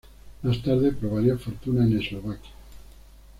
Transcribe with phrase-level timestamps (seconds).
[0.41, 2.49] Más tarde, probaría fortuna en Eslovaquia.